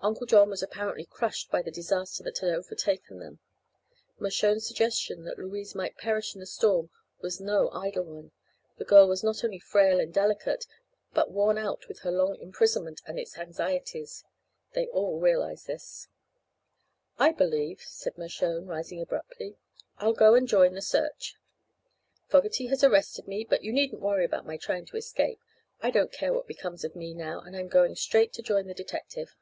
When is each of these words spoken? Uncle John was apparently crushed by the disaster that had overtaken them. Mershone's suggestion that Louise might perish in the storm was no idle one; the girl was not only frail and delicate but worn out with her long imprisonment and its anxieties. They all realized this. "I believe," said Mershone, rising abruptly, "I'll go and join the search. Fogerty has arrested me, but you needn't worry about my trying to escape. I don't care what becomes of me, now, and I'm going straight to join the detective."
Uncle 0.00 0.26
John 0.26 0.48
was 0.48 0.62
apparently 0.62 1.04
crushed 1.04 1.50
by 1.50 1.60
the 1.60 1.72
disaster 1.72 2.22
that 2.22 2.38
had 2.38 2.50
overtaken 2.50 3.18
them. 3.18 3.40
Mershone's 4.20 4.64
suggestion 4.64 5.24
that 5.24 5.40
Louise 5.40 5.74
might 5.74 5.98
perish 5.98 6.34
in 6.34 6.40
the 6.40 6.46
storm 6.46 6.88
was 7.20 7.40
no 7.40 7.68
idle 7.70 8.04
one; 8.04 8.30
the 8.76 8.84
girl 8.84 9.08
was 9.08 9.24
not 9.24 9.42
only 9.42 9.58
frail 9.58 9.98
and 9.98 10.14
delicate 10.14 10.68
but 11.12 11.32
worn 11.32 11.58
out 11.58 11.88
with 11.88 11.98
her 12.02 12.12
long 12.12 12.36
imprisonment 12.36 13.02
and 13.06 13.18
its 13.18 13.36
anxieties. 13.36 14.22
They 14.72 14.86
all 14.86 15.18
realized 15.18 15.66
this. 15.66 16.06
"I 17.18 17.32
believe," 17.32 17.80
said 17.82 18.16
Mershone, 18.16 18.66
rising 18.66 19.02
abruptly, 19.02 19.56
"I'll 19.98 20.12
go 20.14 20.36
and 20.36 20.46
join 20.46 20.74
the 20.74 20.80
search. 20.80 21.34
Fogerty 22.28 22.66
has 22.66 22.84
arrested 22.84 23.26
me, 23.26 23.44
but 23.44 23.64
you 23.64 23.72
needn't 23.72 24.00
worry 24.00 24.24
about 24.24 24.46
my 24.46 24.58
trying 24.58 24.86
to 24.86 24.96
escape. 24.96 25.40
I 25.82 25.90
don't 25.90 26.12
care 26.12 26.32
what 26.32 26.46
becomes 26.46 26.84
of 26.84 26.94
me, 26.94 27.14
now, 27.14 27.40
and 27.40 27.56
I'm 27.56 27.68
going 27.68 27.96
straight 27.96 28.32
to 28.34 28.42
join 28.42 28.68
the 28.68 28.74
detective." 28.74 29.34